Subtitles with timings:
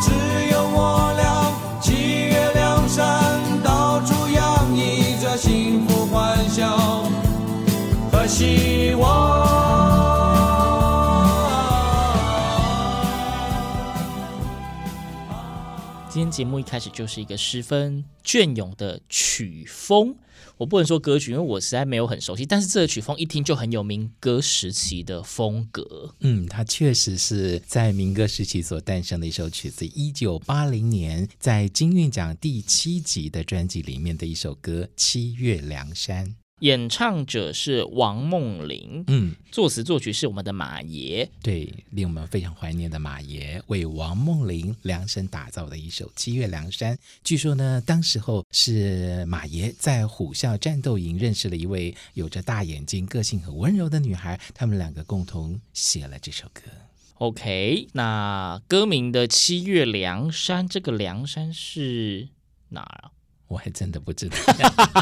[0.00, 0.10] 只
[0.52, 1.92] 有我俩，七
[2.26, 3.04] 月凉山，
[3.62, 7.04] 到处洋溢着幸福欢笑。
[8.10, 9.29] 可惜我。
[16.12, 20.16] 今天节目一开始就是一个十分隽永的曲风，
[20.56, 22.44] 我不能说歌曲，因为我实在没有很熟悉。
[22.44, 26.16] 但是这个曲风一听就很有民歌时期的风格。
[26.18, 29.86] 嗯，它确实是在民歌时期所诞生的一首曲子。
[29.86, 36.26] 一九八零年在金韵奖第七集的专辑里面的一首歌《七月凉山》。
[36.60, 46.94] 演唱者是王梦玲，嗯，作词作曲是我们的马爷，对，令我们非常怀念的马爷为王梦玲量身打造的一首《七月凉山》。
[47.24, 56.62] 据说呢，当时候是马爷在虎啸战斗营认识了一位有着大眼睛、个性很温柔的女孩，他们两个共同写了这首歌。
[57.14, 62.28] OK，那歌名的《七月凉山》，这个凉山是
[62.70, 63.10] 哪儿啊？
[63.50, 64.36] 我还真的不知道，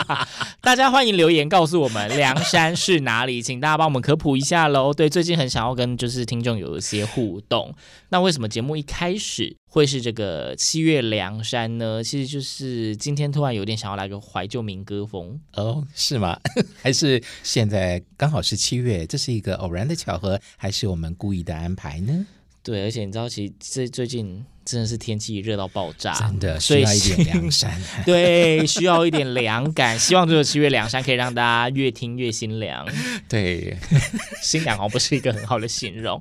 [0.62, 4.92] 大家欢迎留言告诉我们梁山是哪里，请大家帮我们科普一下喽。
[4.94, 7.74] 对，最近很想要跟就是听众有一些互动。
[8.08, 12.02] 那为什么节目一开始会是这个七月梁山呢？
[12.02, 16.40] 其实就是今天突然有点想要来个怀旧民歌风哦， 是吗？
[16.80, 22.26] 还是现在刚好是七月，这是一个偶然的巧合，还是我们故意的安排呢？
[22.62, 24.44] 对，而且你知道，其实最最近。
[24.68, 27.72] 真的是天气热到爆炸，真的需要一点凉 山。
[28.04, 29.98] 对，需要一点凉感。
[29.98, 32.86] 希望这个七月凉山可以让大家越听越心凉。
[33.26, 33.74] 对，
[34.44, 36.20] 心凉好像不是一个很好的形容。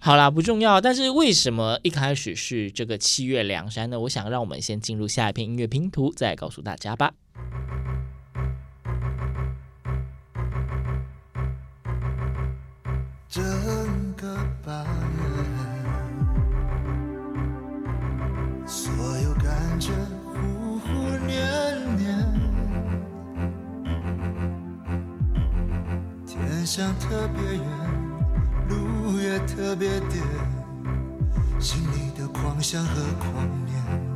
[0.00, 0.80] 好啦，不重要。
[0.80, 4.00] 但是为什么一开始是这个七月凉山呢？
[4.00, 7.12] 我想让我们先进入下一篇音乐拼图，再告诉大家吧。
[13.28, 13.40] 整
[14.16, 14.84] 个八
[26.64, 27.62] 想特别远，
[28.68, 30.22] 路也特别颠，
[31.60, 34.13] 心里的狂想和狂念，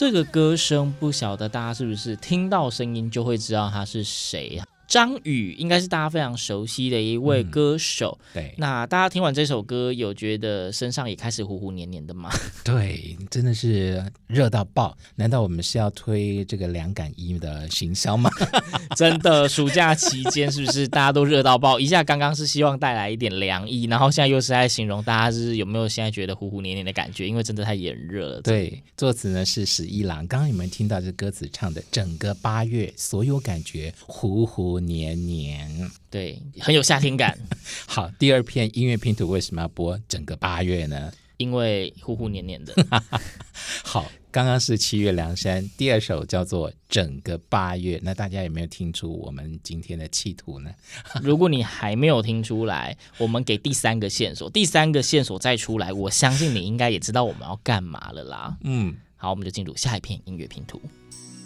[0.00, 4.77] 这个歌声不晓得大家是不是听到声音就会知道他是谁啊？
[4.88, 8.18] 张宇应该是大家非常熟悉的一位歌手。
[8.32, 12.30] 嗯、对，那大家听完这首歌，有觉得身上也开始糊糊黏黏的吗？
[12.64, 14.96] 对，真的是热到爆。
[15.14, 18.30] 难道我们是要推这个凉感衣的行销吗？
[18.96, 21.78] 真的，暑假期间是不是大家都热到爆？
[21.78, 27.28] 一下刚刚是希望带来一点凉意，然后现在又是在形容大家是有没有现在觉得糊糊黏黏的感觉？
[27.28, 28.40] 因为真的太炎热了。
[28.40, 30.26] 对，作词呢是十一郎。
[30.26, 34.77] 刚刚你们听到这歌词唱的，整个八月所有感觉糊糊。
[34.80, 37.38] 年年，对，很有夏天感。
[37.86, 41.12] 好，第二片音乐拼图为什么要播整个八月呢？
[41.36, 42.74] 因为呼呼黏黏的。
[43.84, 48.00] 好，刚刚是七月凉山，第二首叫做整个八月。
[48.02, 50.70] 那大家有没有听出我们今天的企图呢？
[51.22, 58.56] 如果你还没有听出来，我们给第三个线索，第三个线索再出来，我相信你应该也知道我们要干嘛了啦。
[58.64, 60.80] 嗯，好，我们就进入下一篇音乐拼图。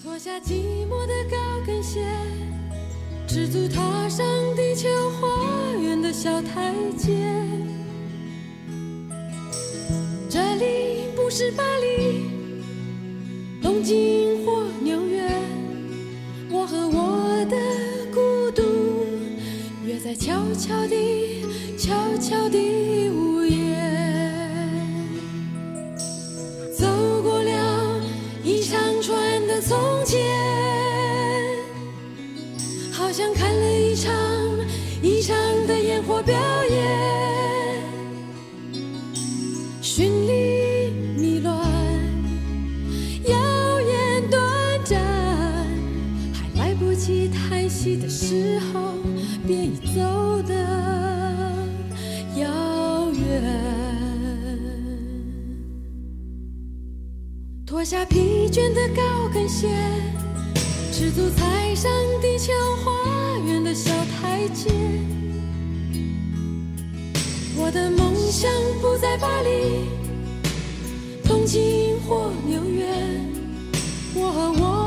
[0.02, 2.00] 脱下寂寞的高跟鞋。
[3.26, 7.16] 赤足踏上地球花园的小台阶，
[10.28, 12.26] 这里不是巴黎、
[13.62, 15.26] 东京或纽约，
[16.50, 17.56] 我和我的
[18.12, 18.62] 孤独
[19.86, 21.46] 约在悄悄地、
[21.78, 23.08] 悄悄地
[57.82, 59.02] 脱下疲倦的高
[59.34, 59.66] 跟鞋，
[60.92, 61.90] 赤足踩上
[62.20, 62.92] 地球花
[63.44, 64.70] 园的小台阶。
[67.56, 68.48] 我的梦想
[68.80, 69.88] 不在巴黎、
[71.28, 72.86] 东京或纽约，
[74.14, 74.81] 我和我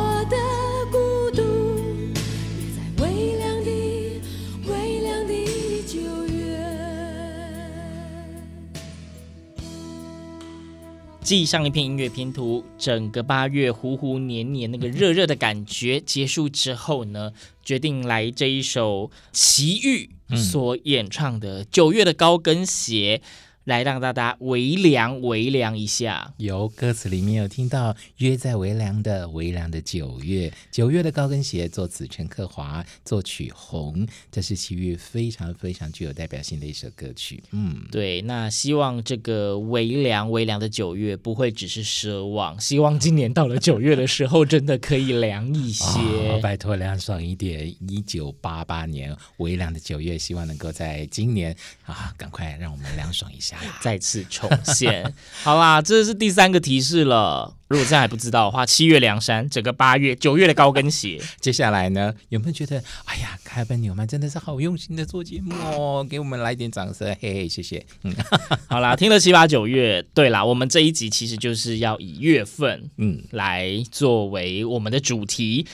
[11.26, 17.34] 继上一篇音乐拼图，整个八月糊糊黏黏那个热热的感觉结束之后呢，
[17.64, 23.24] 决定来这一首齐豫所演唱的《九月的高跟鞋》。
[23.66, 26.34] 来让大家微凉微凉一下。
[26.38, 37.44] 有歌词里面有听到约在微凉的微凉的九月，九月的高跟鞋，作词陈克华，作曲红，这是齐豫非常非常具有代表性的一首歌曲。
[37.52, 45.86] 嗯，对，那希望这个微凉微凉的九月不会只是奢望，希望今年到了九月的时候，真的可以凉一些。
[45.86, 47.76] 哦、 拜托凉爽一点。
[47.88, 53.55] 一九八八年微凉的九月，希望能够在今年啊，赶快让我们凉爽一下。
[53.80, 55.14] 再次重现，
[55.44, 57.56] 好啦，这是第三个提示了。
[57.68, 61.20] 如果现在还不知道的话，七月凉山，整个八月、九月的高跟鞋。
[61.42, 66.06] 接下来呢，有没有觉得，哎呀，开本纽曼真的是好用心的做节目哦？
[66.08, 67.84] 给我们来点掌声，嘿嘿，谢谢。
[68.04, 68.16] 嗯，
[68.70, 75.66] 好啦，听了七八九月，对啦，我们这一集其实就是要以月份，嗯，来作为我们的主题，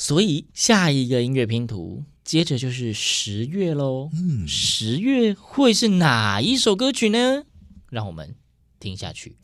[0.00, 2.04] 所以下一个音乐拼图。
[2.22, 7.42] 接着就是十月喽，嗯，十月会是哪一首歌曲呢？
[7.90, 8.36] 让我们
[8.78, 9.36] 听下去。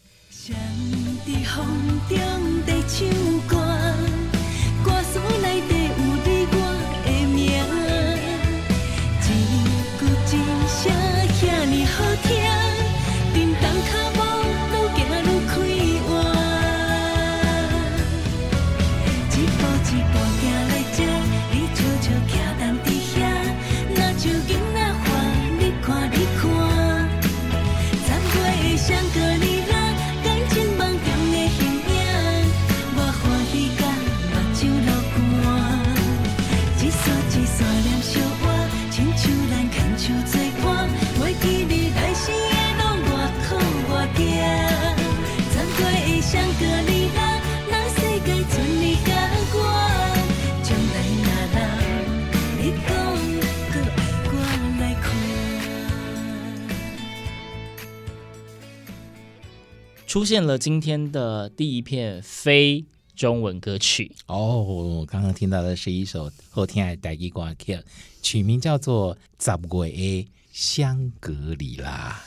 [60.25, 62.83] 出现了今天的第一片非
[63.15, 67.79] 中文歌曲哦，我刚刚听到的是一首好听的台语歌曲，
[68.23, 72.19] 曲名叫做《十月香格里拉》。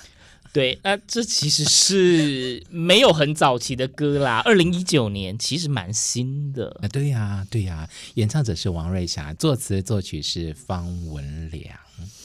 [0.57, 6.75] 对，那、呃、这其实是没有很早期的歌啦，二零一九年其实蛮新的。
[6.81, 11.77] 啊，对呀，对呀，演唱者是王瑞霞，作词作曲是方文良。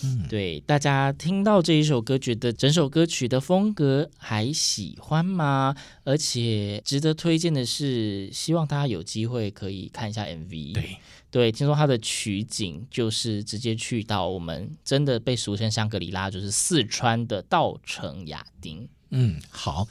[0.03, 5.77] 嗯，对，大家听到这一首歌，觉得整首歌曲的风格还喜欢吗？
[6.05, 10.73] 而且值得推荐的是，希望大家有机会可以看一下 MV。
[10.73, 10.97] 对，
[11.33, 18.87] 对，听说它的取景就是直接去到我们真的被俗称香格里拉，就是四川的稻城亚丁。
[19.09, 19.89] 嗯，好，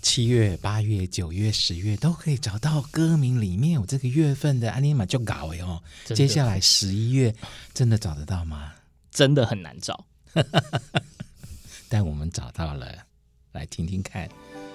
[0.00, 5.82] 七月、八月、九月、十月都可以找到歌名里面有这个月份的，安尼玛就搞哎哦。
[6.06, 7.34] 接下来十一月
[7.74, 8.72] 真的找得到吗？
[9.10, 10.06] 真的很难找，
[11.88, 13.04] 但我们找到了，
[13.52, 14.26] 来听听看。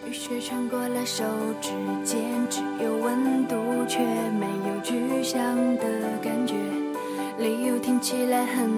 [0.07, 1.23] 雨水穿过了手
[1.61, 1.69] 指
[2.03, 2.19] 尖，
[2.49, 3.55] 只有温度，
[3.87, 3.99] 却
[4.31, 5.70] 没有具象
[8.45, 8.69] 很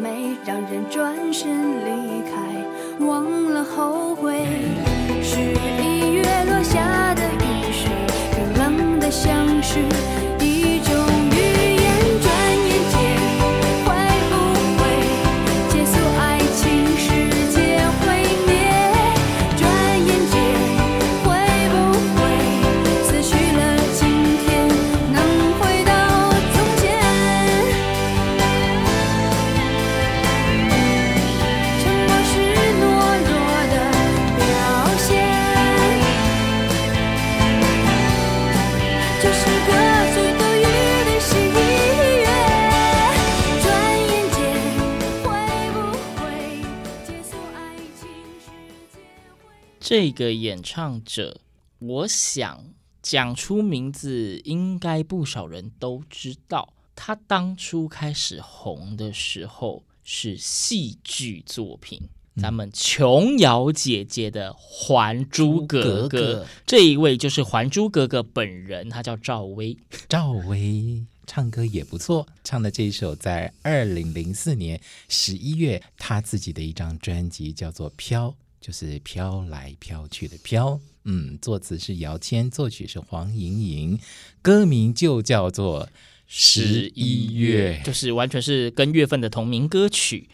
[0.00, 1.50] 美，让人转身
[1.84, 4.46] 离开，忘了后悔。
[5.22, 5.40] 十
[5.82, 7.90] 一月落下的雨水，
[8.34, 9.32] 冰冷的像
[9.62, 9.80] 是。
[49.96, 51.40] 这个演唱者，
[51.78, 52.64] 我想
[53.00, 56.74] 讲出名字，应该不少人都知道。
[56.96, 62.08] 他当初开始红的时候是戏剧作品，
[62.42, 69.76] 咱们琼瑶姐姐的《还珠格格》格格这一位就是《还珠格格》本人，他叫赵薇。
[70.08, 78.30] 赵薇唱歌也不错，唱的这一首在二零零四年十一月，他自己的一张专辑叫做《飘》，
[78.64, 80.80] 就是飘来飘去的飘。
[81.04, 83.98] 嗯，作词是姚谦，作曲是黄莹莹，
[84.40, 85.86] 歌名就叫做
[86.26, 90.30] 《十一月》，就是完全是跟月份的同名歌曲。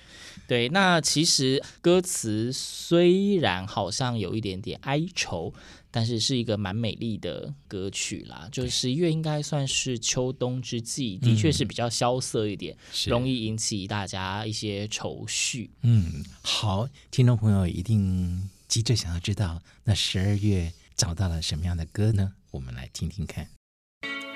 [0.46, 5.52] 对，那其实歌词虽然好像有一点点哀愁，
[5.90, 8.48] 但是是一个蛮美丽的歌曲啦。
[8.50, 15.70] 就是十一月应该算是秋冬之际，的确是比较萧瑟一点，是容易引起大家一些愁绪。
[15.82, 22.32] 嗯，好，听众朋友一定急着想要知道，那十二月找到了什么样的歌呢？
[22.50, 23.48] 我们来听听看。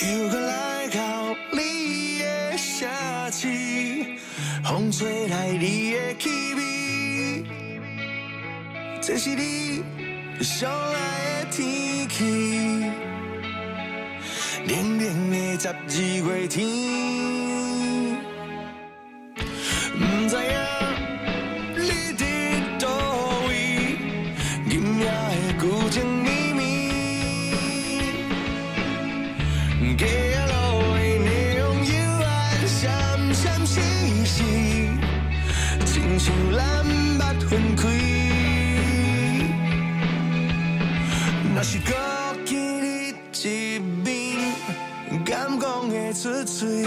[0.01, 3.49] 又来到你的城市，
[4.65, 7.45] 风吹来你的气味，
[9.01, 9.83] 这是你
[10.43, 12.25] 上来的天气。
[14.67, 15.75] 冷冷的十二
[16.27, 16.67] 月天，
[19.93, 20.55] 不知影
[21.77, 22.21] 你伫
[22.79, 22.83] 佗
[23.47, 23.51] 位，
[24.71, 25.11] 今夜的
[25.61, 26.59] 旧情绵绵。
[29.97, 30.03] 街
[30.35, 30.53] 仔路
[30.95, 31.29] 的霓
[31.61, 31.93] 虹幽
[32.25, 32.27] 暗，
[32.67, 32.75] 闪
[33.35, 33.77] 闪闪
[34.25, 34.37] 闪，
[35.85, 36.59] 亲像咱
[41.65, 41.95] 是搁
[42.45, 44.37] 见你一面，
[45.25, 46.85] 敢讲会出嘴？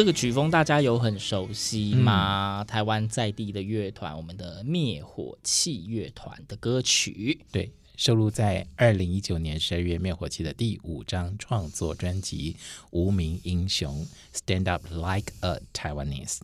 [0.00, 2.64] 这个曲风大家有很熟悉吗？
[2.66, 7.38] 台湾在地的乐团，我们的灭火器乐团的歌曲。
[7.52, 12.56] 对，收录在二零一九年十二月灭火器的第五张创作专辑
[12.92, 16.38] 《无名英雄》（Stand Up Like a Taiwanese），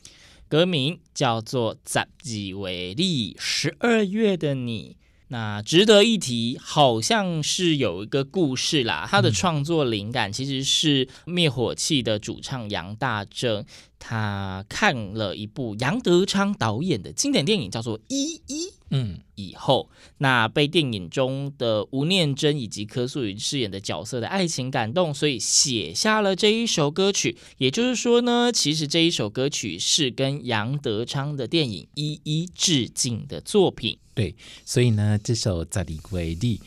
[0.50, 4.98] 歌名叫做《十二月你》，十二月的你。
[5.28, 9.06] 那值得一提，好像是有一个故事啦。
[9.10, 13.64] 他的创作灵感其实是灭火器的主唱杨大正，
[13.98, 18.66] 他看了一部杨德昌导演的经典电影，叫做《一一》。
[18.90, 27.36] 嗯，以后，那被电影中的吴念真以及柯素云饰演的角色的爱情感动，所以写下了这一首歌曲。
[27.58, 33.98] 也就是说呢，其实这一首歌曲是跟杨德昌的电影《一一》致敬的作品。
[34.14, 35.84] 对，所以呢，这首《十二
[36.22, 36.58] 月你》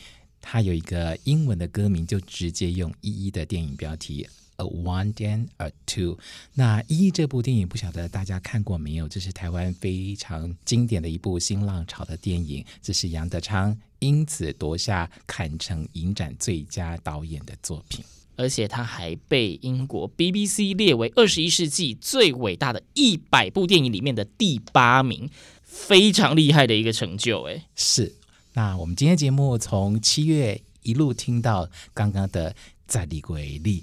[0.42, 4.28] 它有一个英文的歌名，就直接用“一一”的电影标题。
[4.60, 6.18] A one and a two。
[6.54, 9.08] 那《一一》这部电影不晓得大家看过没有？
[9.08, 18.04] 这是台湾非常经典的一部新浪潮的电影，这是杨德昌因此夺下坎城影展最佳导演的作品，
[18.36, 25.30] 而且他还被英国 BBC 列为二十一世纪最伟大的一百部电影里面的第八名，
[25.64, 27.44] 非常厉害的一个成就。
[27.44, 28.14] 哎，是。
[28.54, 32.52] 那我们今天节目从七月一路听到刚刚的
[32.92, 33.82] 《十二月你》。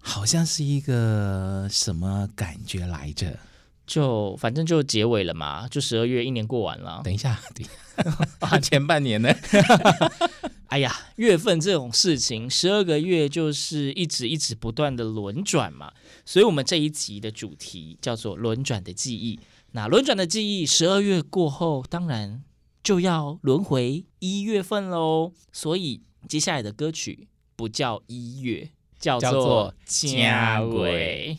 [0.00, 3.38] 好像是一个什么感觉来着？
[3.86, 7.00] 就反正就结尾了嘛，就十二月一年过完了。
[7.04, 7.68] 等一下，等一
[8.48, 9.28] 下， 前半年呢？
[10.68, 15.92] 哎呀，月份这种事情，十二个月就是一直一直不断的轮转嘛。
[16.24, 19.40] 所以，我们这一集的主题叫做“轮转的记忆”。
[19.72, 22.44] 那轮转的记忆，十二月过后，当然
[22.84, 25.32] 就要轮回一月份喽。
[25.52, 27.26] 所以，接下来的歌曲
[27.56, 28.70] 不叫一月。
[29.00, 31.36] 叫做正月。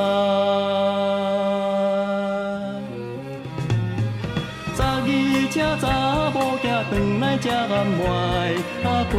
[4.74, 5.10] 十二
[5.50, 5.86] 车查
[6.30, 7.64] 某囝转来吃暗
[7.96, 9.14] 糜，啊配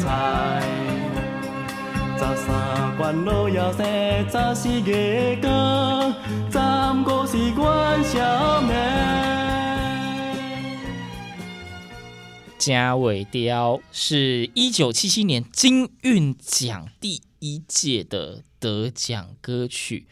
[0.00, 0.62] 菜。
[2.16, 2.54] 十三
[2.96, 3.80] 关老爷生，
[4.30, 6.14] 十四月光，
[6.50, 6.56] 十
[7.04, 7.58] 五是元
[8.04, 8.14] 宵
[8.62, 9.43] 暝。
[12.66, 20.06] 嘉伟雕是一九七七年金韵奖第一届的得奖歌曲，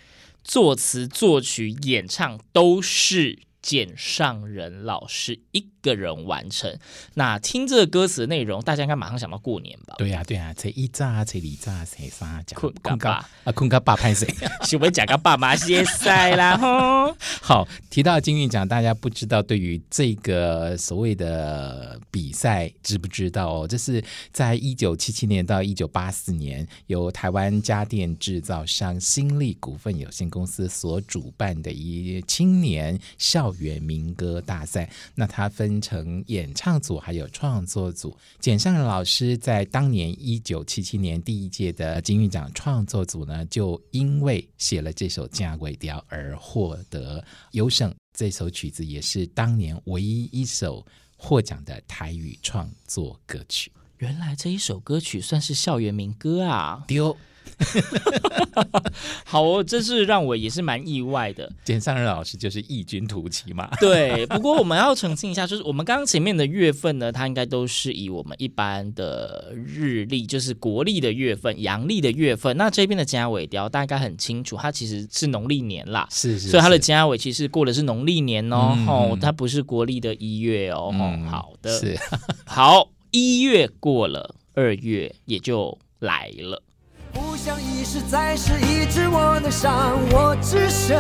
[0.45, 3.39] 作词、作曲、演唱都是。
[3.63, 6.75] 简上仁老师一个人完成。
[7.15, 9.95] 那听这个歌词的内容，大家应该马上想到过年吧？
[9.99, 14.27] 对呀、啊，对呀、啊，才一炸，才二炸，才三炸，困嘎巴啊，困嘎巴拍谁？
[14.65, 16.57] 是不是讲个爸妈歇赛啦？
[16.57, 23.67] 吼， 好，提到金韵奖，大家不知道对于这个所谓的比赛知不知道哦？
[23.69, 38.17] 这是在一九七七年到一九八四年，由台湾家电制造商新力股份有限公司所主办的一青年校园民歌大赛，那它分成演唱组还有创作组。
[38.41, 47.95] 简上仁老师在当年一九七七年第一届的金韵奖创作组呢，就因为写了这首《假尾雕》而获得优胜。
[48.17, 50.85] 这首曲子也是当年唯一一首
[51.17, 53.73] 获奖的台语创作歌曲。
[53.99, 56.85] 原来这一首歌曲算是校园民歌啊！
[56.87, 57.17] 丢。
[59.25, 61.51] 好哦，这是让我也是蛮意外的。
[61.65, 63.71] 简上仁老师就是异军突起嘛。
[63.81, 72.57] 对，不过我们要澄清一下，就是我们刚刚前面的月份呢，它应该都是以我们一般的日历，就是国历的月份、阳历的月份。
[72.57, 76.07] 那这边的假尾雕，大家很清楚，它其实是农历年啦。
[76.11, 80.91] 是是，是，所以它的假尾其实过的是农历年哦，嗯、哦，它不是国历的一月哦。
[80.93, 81.99] 嗯、好的，是
[82.45, 86.63] 好，一月过了，二月也就来了。
[87.13, 90.97] 不想一世再世医治我的伤，我只剩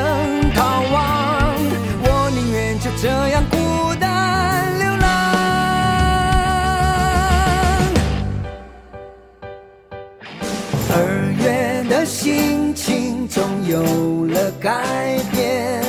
[0.54, 1.54] 逃亡。
[2.04, 5.08] 我宁愿就这样孤单流浪。
[10.94, 10.96] 二
[11.42, 15.82] 月的心情总有了改变，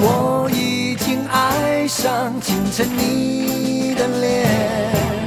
[0.00, 5.23] 我已经爱上清晨你的脸。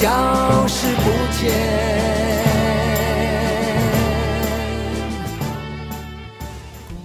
[0.00, 1.52] 消失不见。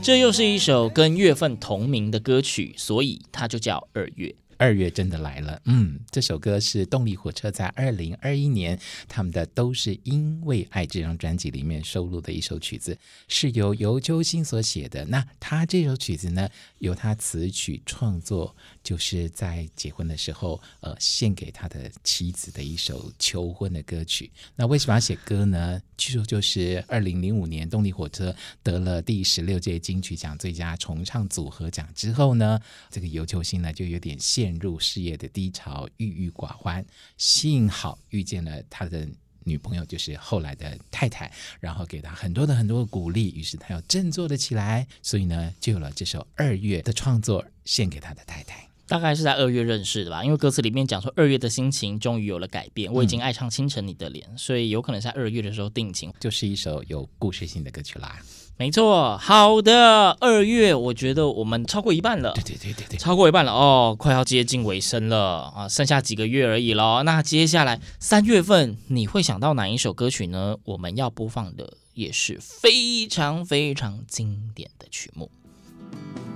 [0.01, 4.34] 这又是一首跟月份同名的歌曲，所以它就叫二月。
[4.57, 15.03] 二月真的来了，嗯，这首歌是动力火车在二零二一年他们的《都是因为爱》这张专辑里面收录的一首曲子，是由尤秋兴所写的。
[15.05, 24.31] 那他这首曲子呢，由他词曲创作，就是在结婚的时候，呃，献给他的妻子的一首求婚的歌曲。
[24.55, 25.81] 那为什么要写歌呢？
[25.97, 34.17] 据说就是二零零五年动力火车得了第十六届金曲奖最佳重唱组合奖之后呢，这个尤秋兴呢就有点。
[34.45, 36.86] 陷入事业的低潮，郁郁寡欢。
[37.17, 39.08] 幸好遇见了他的
[39.43, 44.86] 女朋友，就是后来的太太，然后给他很多的很多的鼓励，于是他又振作了起来。
[45.01, 48.69] 所以呢，就有了这首《二月》的创作，献给他的太太。
[48.87, 58.19] 大概是在二月认识的吧，因为歌词里面讲说二月的心情终于有了改变，我已经爱上清晨你的脸，嗯、所以有可能在二月的时候定情，就是一首有故事性的歌曲啦。
[58.57, 67.03] 没错，好的，二月我觉得我们超过一半了，对对对对对，超过一半了哦，快要接近尾声了啊，剩下几个月而已喽。
[67.03, 70.55] 那接下来三月份你会想到哪一首歌曲呢？
[70.63, 75.29] 我们要播放的也是非常非常经典的曲目。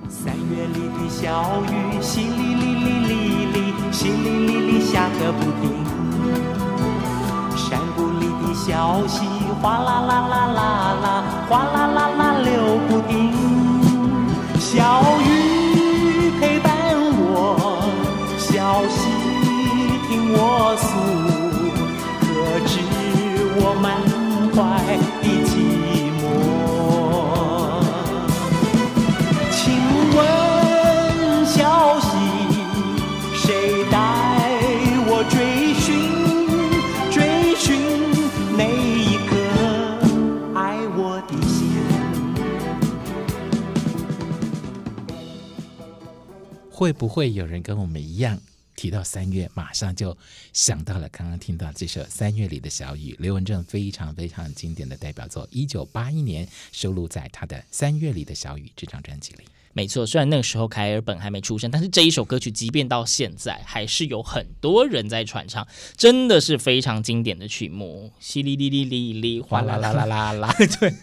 [0.09, 3.12] 三月里的小雨，淅沥沥沥沥
[3.53, 3.57] 沥，
[3.91, 5.63] 淅沥沥沥下个不停。
[7.55, 9.25] 山谷里的小溪，
[9.62, 10.59] 哗啦啦啦啦
[11.03, 11.05] 啦，
[11.47, 13.09] 哗啦啦啦流不停。
[14.59, 14.73] 小
[15.21, 16.67] 雨陪伴
[17.15, 17.35] 我，
[18.38, 18.99] 小溪
[20.07, 20.38] 听我
[20.77, 20.88] 诉，
[22.21, 22.27] 可
[22.65, 22.71] 知
[23.62, 23.85] 我满
[24.55, 24.57] 怀
[46.80, 48.39] 会不会有人跟我们一样，
[48.78, 50.18] 提到三月，马上就
[50.54, 59.44] 想到了刚刚听到这首《三月里的小雨》，刘文正非常非常经典的代表作，一九八一年收录在他的《三月里的小雨》这张专辑里。
[59.74, 68.13] 没错，虽然那个时候凯尔本还没出生，但是这一首歌曲，即便到现在，还是有很多人在传唱，真的是非常经典的曲目。
[68.22, 70.94] 淅沥沥沥沥沥，哗啦啦啦啦啦， 对，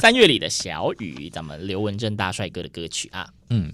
[0.00, 3.72] 三月里的小雨，咱们刘文正大帅哥的歌曲啊，嗯。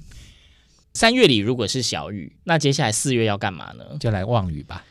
[1.01, 3.87] 三月里如果是小雨，那接下来四月要干嘛呢？
[3.99, 4.85] 就来望雨吧。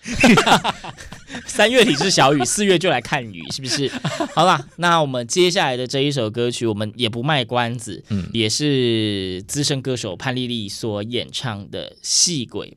[1.46, 3.88] 三月里是小雨，四月就来看雨，是不是？
[4.34, 12.74] 好啦，那我们接下来的这一首歌曲，我们也不卖关子，嗯，也是资深歌手潘丽丽所演唱的《四月望雨》。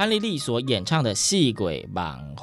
[0.00, 2.34] 潘丽丽所演唱的《四月望雨》，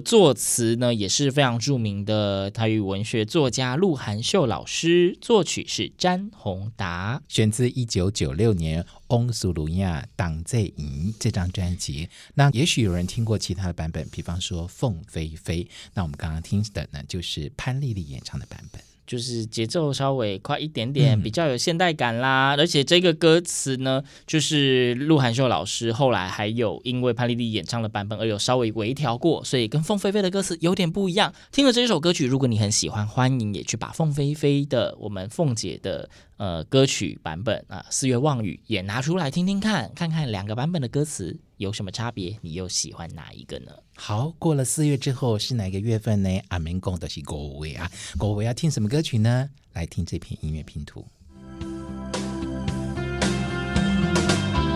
[0.00, 12.06] 作词呢也是非常著名的台语文学作家鹿晗秀老师，作曲是詹宏达，选自一九九六年《翁苏鲁亚当在赢》这张专辑。
[12.34, 15.64] 那也许有人听过其他的版本，比方说《凤飞飞》。
[15.94, 18.78] 那我们刚刚听的呢，就是潘丽丽演唱的版本。
[19.06, 22.54] 就是节奏稍微快一点点，比较有现代感啦。
[22.54, 31.32] 嗯、而且这个歌词呢，就是鹿晗秀老师后来还有因为潘丽丽演唱的版本而有稍微微调过，所以跟凤飞飞的歌词有点不一样。
[31.52, 43.72] 听了这一首歌曲，如果你很喜欢，欢迎也去把凤飞飞的我们凤姐的呃歌曲版本啊《四月望雨》也拿出来听听看，看看两个版本的歌词有什么差别，你又喜欢哪一个呢？
[43.96, 46.40] 好，过了四月之后是哪个月份呢？
[46.48, 49.48] 阿明讲的是五月啊，五月要听什么歌曲呢？
[49.72, 51.06] 来听这篇音乐拼图。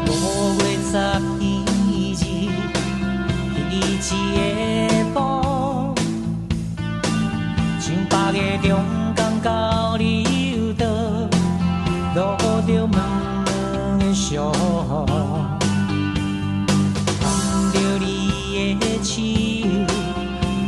[0.06, 0.12] 五
[0.60, 0.96] 月十
[1.40, 1.62] 一
[2.14, 2.24] 日，
[3.70, 5.94] 一起夜风，
[7.78, 8.82] 像八月中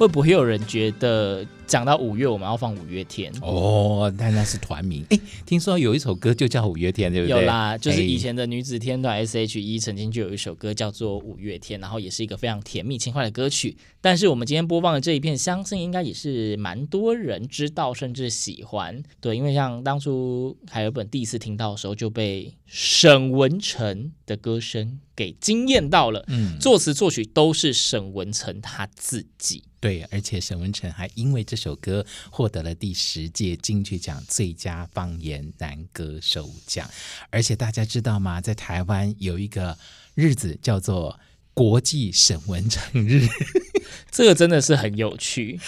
[0.02, 3.32] 会不会有人觉得讲到五月我们要放五月天？
[3.40, 5.02] 哦，但那是团名。
[5.08, 7.40] 哎，听说有一首歌就叫五月天，对不对？
[7.40, 13.74] 有啦，就是以前的女子天团 S.H.E 曾经就有一首歌叫做《五月天》，然后也是一个非常甜蜜轻快的歌曲。
[14.02, 19.02] 但是我们今天播放的这一片，相信应该也是蛮多人知道甚至喜欢。
[19.22, 26.22] 对，因为像当初还有本第一次听到的时候就被沈文成的歌声给惊艳到了。
[26.28, 29.62] 嗯，作词作曲都是沈文成他自己。
[29.80, 36.88] 对，而且沈文成还因为这首歌获得了第十届金曲奖最佳方言男歌手奖。
[37.31, 38.40] 而且大家知道吗？
[38.40, 39.79] 在台湾有一个
[40.14, 41.18] 日子叫做
[41.55, 43.29] 国际沈文成日，
[44.11, 45.61] 这个真的是很有趣。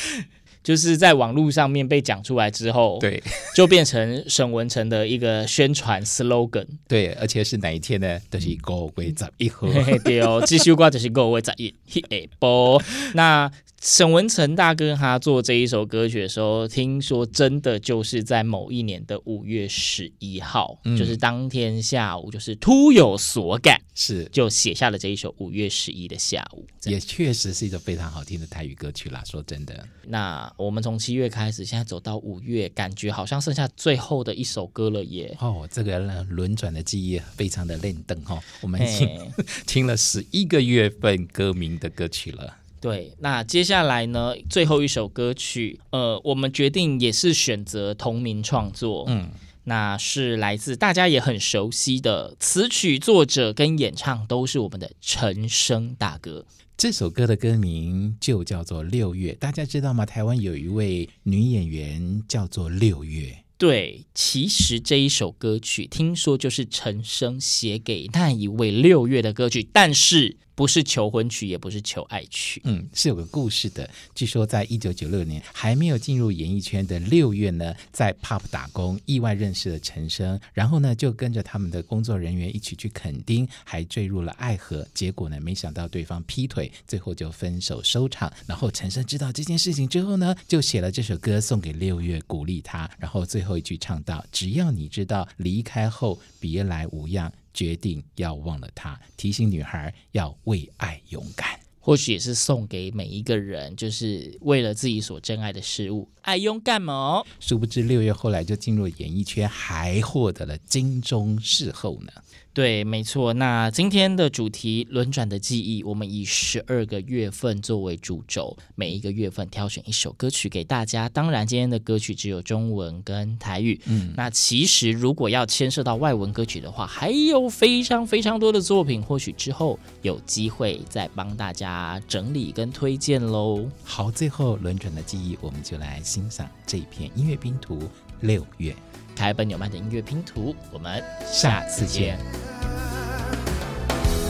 [0.63, 3.23] 就是在网络上面被讲出来之后，对，
[3.55, 6.67] 就变成沈文成的一个宣传 slogan。
[6.89, 8.19] 对，而且是哪一天呢？
[8.31, 9.69] 都、 就是五月十一号。
[10.03, 12.83] 对哦，继续挂就是五月十一，一波。
[13.13, 13.53] 那
[13.85, 26.67] 沈文成大哥他做这一首歌曲的时候，听说真的就是在某一年的五月十一号，嗯就是当天下午，就是突有所感，是就写下了这一首《五月十一的下午》。
[26.91, 29.23] 也确实是一首非常好听的台语歌曲啦。
[29.27, 35.37] 说真的，那我们从七月开始，现在走到五月，感觉好像剩下最后的一首歌了耶。
[35.41, 35.99] 哦，这个
[36.31, 38.43] 轮转的记忆非常的练邓哈。
[38.63, 39.11] 我们已经
[39.67, 42.57] 听了十一个月份歌名的歌曲了。
[42.85, 49.31] 对，那接下来呢，最后一首歌曲，呃，我们决定也是选择同名创作，嗯，
[49.65, 56.45] 那是来自大家也很熟悉的词曲作者跟演唱都是我们的陈升大哥。
[56.77, 60.05] 这首歌的歌名就叫做《六月》，大家知道吗？
[60.05, 63.39] 台湾有一位女演员叫做六月。
[63.57, 72.61] 对，其实这一首歌曲听说就是陈升写给那一位六月的歌曲，但是不是求婚曲，也不是求爱曲。
[72.65, 73.89] 嗯，是有个故事的。
[74.15, 84.87] 据说在一九九六年还没有进入演艺圈的六月呢，在 Pub 打工，意外认识了陈升，然后呢就跟着他们的工作人员一起去垦丁，还坠入了爱河。
[84.95, 88.33] 结果呢，没想到对方劈腿，最后就分手收场。
[88.47, 92.89] 然后陈升知道这件事情之后呢，就写了这首歌送给六月，鼓励他。
[92.99, 101.59] 然后最后一句唱到：“只要你知道离开后别来无恙。”决定要忘了他，提醒女孩要为爱勇敢。
[101.79, 107.23] 或许也是送给每一个人，就是为了自己所珍爱的事物，爱勇敢哦。
[107.39, 112.11] 殊不知六月后来就进入演艺圈，还获得了金钟视后呢。
[112.55, 113.33] 对，没错。
[113.33, 121.09] 那今天的主题轮转的记忆，我们以十二个月份作为主轴，每一个月份挑选一首歌曲给大家。
[121.09, 123.81] 当然，今天的歌曲只有中文跟台语。
[123.87, 133.69] 嗯，那其实如果要牵涉到外文歌曲的话，还有非常非常多的作品，或许之后有机会再帮大家整理跟推荐喽。
[133.83, 137.81] 好，最后轮转的记忆，我们就来欣赏这一片音乐拼图
[138.21, 138.71] 《六月》。
[139.17, 142.19] 凯本纽曼的音乐拼图，我们下次见。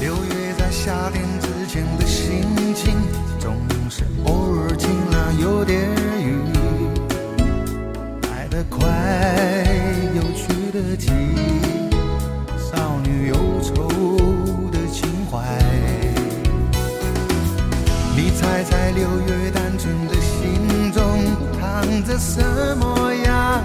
[0.01, 2.42] 六月在夏天之前的心
[2.75, 2.94] 情，
[3.40, 3.57] 总
[3.90, 5.81] 是偶尔晴朗有点
[6.23, 6.37] 雨，
[8.31, 8.87] 来得快，
[10.14, 11.11] 有趣的题，
[12.70, 13.88] 少女忧愁
[14.70, 15.40] 的情怀。
[18.16, 21.03] 你猜猜六月单纯的心中
[21.59, 23.64] 藏着什么样